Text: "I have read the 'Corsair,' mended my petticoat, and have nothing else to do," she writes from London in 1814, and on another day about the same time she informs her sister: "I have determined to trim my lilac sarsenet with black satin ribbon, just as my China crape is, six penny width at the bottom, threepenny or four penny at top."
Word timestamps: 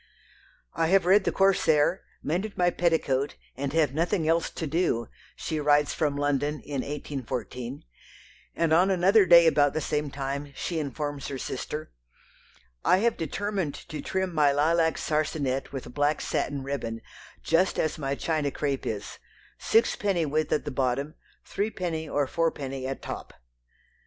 "I 0.73 0.87
have 0.87 1.05
read 1.05 1.25
the 1.25 1.31
'Corsair,' 1.31 2.01
mended 2.23 2.57
my 2.57 2.71
petticoat, 2.71 3.35
and 3.55 3.71
have 3.73 3.93
nothing 3.93 4.27
else 4.27 4.49
to 4.49 4.65
do," 4.65 5.09
she 5.35 5.59
writes 5.59 5.93
from 5.93 6.17
London 6.17 6.55
in 6.61 6.81
1814, 6.81 7.83
and 8.55 8.73
on 8.73 8.89
another 8.89 9.27
day 9.27 9.45
about 9.45 9.73
the 9.73 9.79
same 9.79 10.09
time 10.09 10.53
she 10.55 10.79
informs 10.79 11.27
her 11.27 11.37
sister: 11.37 11.91
"I 12.83 12.97
have 12.97 13.15
determined 13.15 13.75
to 13.89 14.01
trim 14.01 14.33
my 14.33 14.51
lilac 14.51 14.97
sarsenet 14.97 15.71
with 15.71 15.93
black 15.93 16.19
satin 16.19 16.63
ribbon, 16.63 17.01
just 17.43 17.77
as 17.77 17.99
my 17.99 18.15
China 18.15 18.49
crape 18.49 18.87
is, 18.87 19.19
six 19.59 19.95
penny 19.95 20.25
width 20.25 20.51
at 20.51 20.65
the 20.65 20.71
bottom, 20.71 21.13
threepenny 21.45 22.09
or 22.09 22.25
four 22.25 22.49
penny 22.49 22.87
at 22.87 23.03
top." 23.03 23.35